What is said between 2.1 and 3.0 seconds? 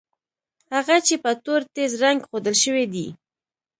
ښودل شوي